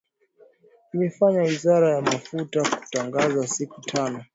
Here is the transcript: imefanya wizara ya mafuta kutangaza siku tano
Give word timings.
imefanya 0.93 1.39
wizara 1.41 1.87
ya 1.91 2.01
mafuta 2.01 2.61
kutangaza 2.75 3.47
siku 3.47 3.81
tano 3.81 4.23